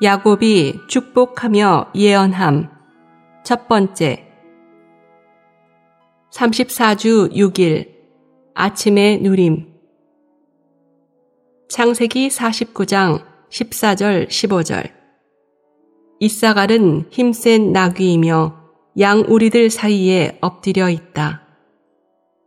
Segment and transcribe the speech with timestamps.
[0.00, 2.70] 야곱이 축복하며 예언함.
[3.42, 4.28] 첫 번째.
[6.32, 7.88] 34주 6일.
[8.54, 9.66] 아침의 누림.
[11.68, 14.92] 창세기 49장 14절 15절.
[16.20, 18.54] 이사갈은 힘센 나귀이며
[19.00, 21.42] 양 우리들 사이에 엎드려 있다.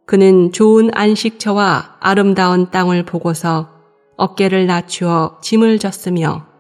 [0.06, 3.70] 그는 좋은 안식처와 아름다운 땅을 보고서
[4.16, 6.51] 어깨를 낮추어 짐을 졌으며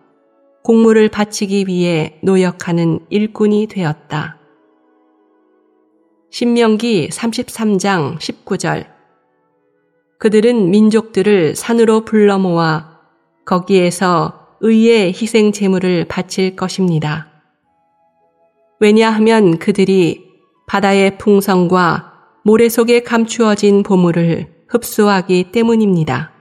[0.63, 4.37] 공물을 바치기 위해 노역하는 일꾼이 되었다.
[6.29, 8.87] 신명기 33장 19절
[10.19, 12.99] 그들은 민족들을 산으로 불러 모아
[13.45, 17.27] 거기에서 의의 희생 제물을 바칠 것입니다.
[18.79, 20.29] 왜냐하면 그들이
[20.67, 26.31] 바다의 풍성과 모래 속에 감추어진 보물을 흡수하기 때문입니다.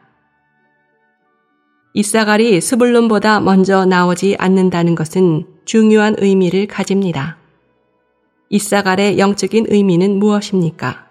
[1.93, 7.37] 이사갈이 스불론보다 먼저 나오지 않는다는 것은 중요한 의미를 가집니다.
[8.49, 11.07] 이사갈의 영적인 의미는 무엇입니까?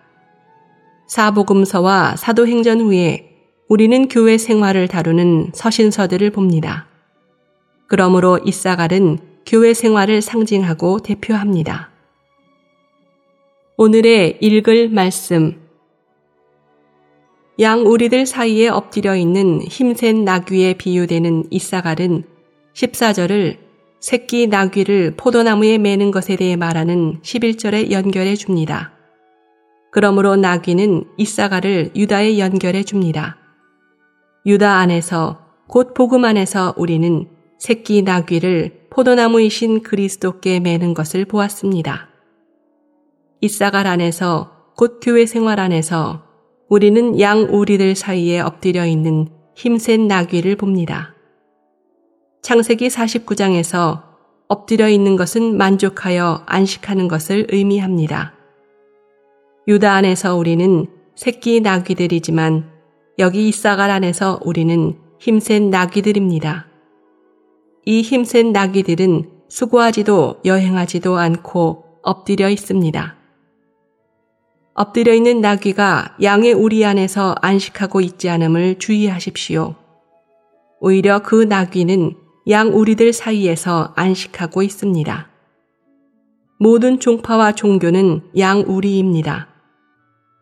[1.07, 3.29] 사복음서와 사도행전 후에
[3.67, 6.87] 우리는 교회 생활을 다루는 서신서들을 봅니다.
[7.87, 11.89] 그러므로 이사갈은 교회 생활을 상징하고 대표합니다.
[13.75, 15.68] 오늘의 읽을 말씀
[17.59, 22.23] 양 우리들 사이에 엎드려 있는 힘센 나귀에 비유되는 이사갈은
[22.73, 23.57] 14절을
[23.99, 28.93] 새끼 나귀를 포도나무에 매는 것에 대해 말하는 11절에 연결해 줍니다.
[29.91, 33.35] 그러므로 나귀는 이사갈을 유다에 연결해 줍니다.
[34.45, 42.07] 유다 안에서 곧 복음 안에서 우리는 새끼 나귀를 포도나무이신 그리스도께 매는 것을 보았습니다.
[43.41, 46.28] 이사갈 안에서 곧 교회 생활 안에서
[46.69, 51.15] 우리는 양 우리들 사이에 엎드려 있는 힘센 나귀를 봅니다.
[52.43, 54.03] 창세기 49장에서
[54.47, 58.35] 엎드려 있는 것은 만족하여 안식하는 것을 의미합니다.
[59.67, 60.85] 유다 안에서 우리는
[61.15, 62.69] 새끼 나귀들이지만
[63.17, 66.67] 여기 이사갈 안에서 우리는 힘센 나귀들입니다.
[67.85, 73.18] 이 힘센 나귀들은 수고하지도 여행하지도 않고 엎드려 있습니다.
[74.79, 79.75] 엎드려 있는 나귀가 양의 우리 안에서 안식하고 있지 않음을 주의하십시오.
[80.79, 82.15] 오히려 그 나귀는
[82.47, 85.27] 양 우리들 사이에서 안식하고 있습니다.
[86.59, 89.49] 모든 종파와 종교는 양 우리입니다.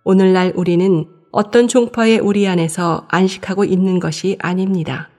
[0.03, 5.09] 오늘날 우리는 어떤 종파의 우리 안에서 안식하고 있는 것이 아닙니다.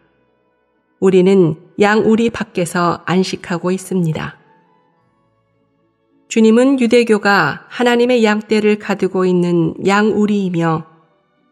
[1.00, 4.38] 우리는 양 우리 밖에서 안식하고 있습니다.
[6.28, 10.84] 주님은 유대교가 하나님의 양떼를 가두고 있는 양우리이며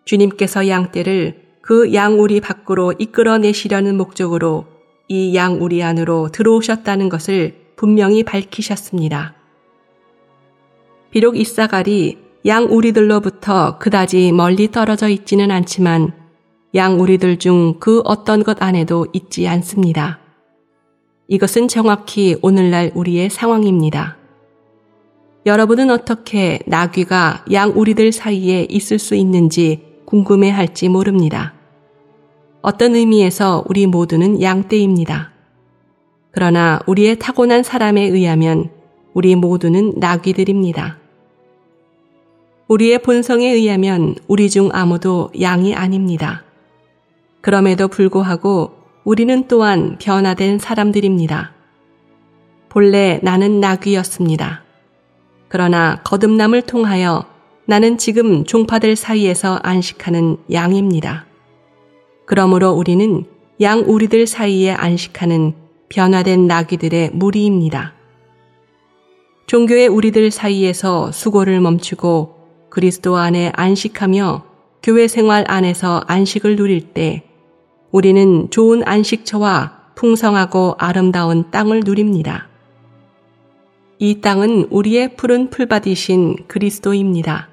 [0.05, 4.67] 주님께서 양떼를 그 양우리 밖으로 이끌어내시려는 목적으로
[5.09, 9.35] 이 양우리 안으로 들어오셨다는 것을 분명히 밝히셨습니다.
[11.11, 16.13] 비록 이사갈이 양우리들로부터 그다지 멀리 떨어져 있지는 않지만
[16.75, 20.21] 양우리들 중 그 어떤 것 안에도 있지 않습니다.
[21.29, 24.16] 이것은 정확히 오늘날 우리의 상황입니다.
[25.47, 31.55] 여러분은 어떻게 나귀가 양 우리들 사이에 있을 수 있는지 궁금해 할지 모릅니다.
[32.63, 35.31] 어떤 의미에서 우리 모두는 양떼입니다.
[36.33, 38.71] 그러나 우리의 타고난 사람에 의하면
[39.15, 40.99] 우리 모두는 나귀들입니다.
[42.67, 46.43] 우리의 본성에 의하면 우리 중 아무도 양이 아닙니다.
[47.41, 48.73] 그럼에도 불구하고
[49.05, 51.53] 우리는 또한 변화된 사람들입니다.
[52.69, 54.66] 본래 나는 나귀였습니다.
[55.49, 57.25] 그러나 거듭남을 통하여
[57.67, 61.27] 나는 지금 종파들 사이에서 안식하는 양입니다.
[62.25, 63.25] 그러므로 우리는
[63.61, 65.55] 양 우리들 사이에 안식하는
[65.89, 67.95] 변화된 나귀들의 무리입니다.
[69.47, 72.35] 종교의 우리들 사이에서 수고를 멈추고
[72.69, 74.45] 그리스도 안에 안식하며
[74.83, 77.25] 교회 생활 안에서 안식을 누릴 때
[77.91, 82.49] 우리는 좋은 안식처와 풍성하고 아름다운 땅을 누립니다.
[83.99, 87.49] 이 땅은 우리의 푸른 풀밭이신 그리스도입니다.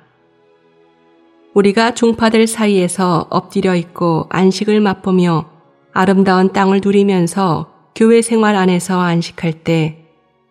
[1.53, 5.49] 우리가 종파들 사이에서 엎드려 있고 안식을 맛보며
[5.93, 10.05] 아름다운 땅을 누리면서 교회 생활 안에서 안식할 때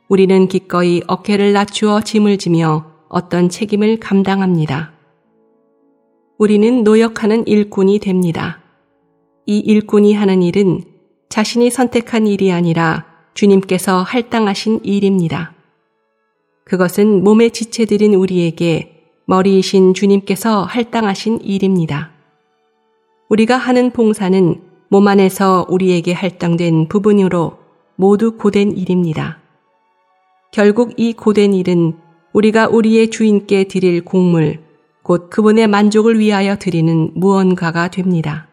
[0.08, 4.92] 우리는 기꺼이 어깨를 낮추어 짐을 지며 어떤 책임을 감당합니다.
[6.38, 8.60] 우리는 노역하는 일꾼이 됩니다.
[9.44, 10.84] 이 일꾼이 하는 일은
[11.28, 13.04] 자신이 선택한 일이 아니라
[13.34, 15.52] 주님께서 할당하신 일입니다.
[16.64, 22.10] 그것은 몸에 지체들인 우리에게 머리이신 주님께서 할당하신 일입니다.
[23.28, 27.58] 우리가 하는 봉사는 몸 안에서 우리에게 할당된 부분으로
[27.96, 29.38] 모두 고된 일입니다.
[30.52, 31.96] 결국 이 고된 일은
[32.32, 34.60] 우리가 우리의 주인께 드릴 공물,
[35.02, 38.48] 곧 그분의 만족을 위하여 드리는 무언가가 됩니다.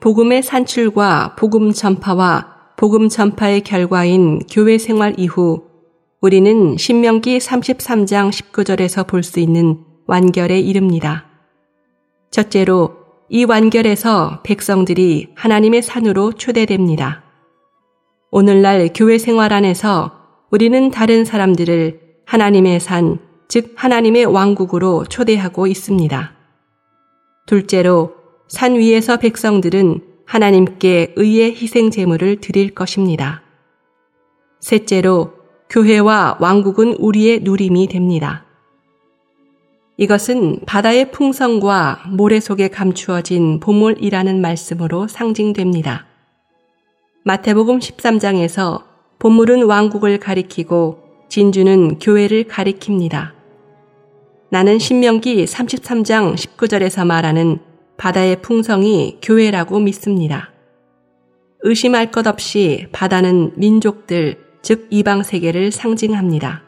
[0.00, 5.71] 복음의 산출과 복음 전파와 복음 전파의 결과인 교회 생활 이후
[6.22, 11.26] 우리는 신명기 33장 19절에서 볼 수 있는 완결에 이릅니다.
[12.30, 12.94] 첫째로
[13.28, 17.24] 이 완결에서 백성들이 하나님의 산으로 초대됩니다.
[18.30, 20.12] 오늘날 교회 생활 안에서
[20.52, 23.18] 우리는 다른 사람들을 하나님의 산,
[23.48, 26.36] 즉 하나님의 왕국으로 초대하고 있습니다.
[27.46, 28.14] 둘째로
[28.46, 33.42] 산 위에서 백성들은 하나님께 의의 희생 제물을 드릴 것입니다.
[34.60, 35.41] 셋째로
[35.72, 38.44] 교회와 왕국은 우리의 누림이 됩니다.
[39.96, 46.04] 이것은 바다의 풍성과 모래 속에 감추어진 보물이라는 말씀으로 상징됩니다.
[47.24, 48.82] 마태복음 13장에서
[49.18, 50.98] 보물은 왕국을 가리키고
[51.30, 53.30] 진주는 교회를 가리킵니다.
[54.50, 57.60] 나는 신명기 33장 19절에서 말하는
[57.96, 60.50] 바다의 풍성이 교회라고 믿습니다.
[61.60, 66.62] 의심할 것 없이 바다는 민족들, 즉 이방 세계를 상징합니다.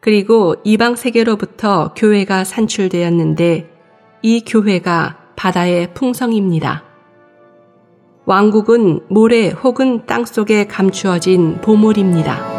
[0.00, 3.70] 그리고 이방 세계로부터 교회가 산출되었는데
[4.22, 6.84] 이 교회가 바다의 풍성입니다.
[8.26, 12.49] 왕국은 모래 혹은 땅 속에 감추어진 보물입니다.